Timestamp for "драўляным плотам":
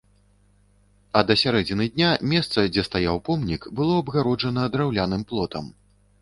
4.79-5.71